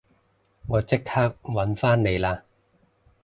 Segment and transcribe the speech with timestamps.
[0.65, 2.43] 我即刻搵返你啦